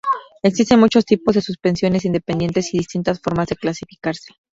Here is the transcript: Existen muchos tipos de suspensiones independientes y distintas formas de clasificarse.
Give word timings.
Existen 0.41 0.79
muchos 0.79 1.05
tipos 1.05 1.35
de 1.35 1.43
suspensiones 1.43 2.05
independientes 2.05 2.73
y 2.73 2.79
distintas 2.79 3.19
formas 3.21 3.45
de 3.49 3.55
clasificarse. 3.55 4.33